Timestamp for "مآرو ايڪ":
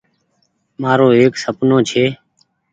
0.81-1.33